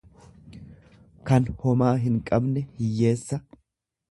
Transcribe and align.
kan 1.31 1.51
homaa 1.67 1.93
hinqabne, 2.07 2.65
hiyyeessa. 2.81 3.43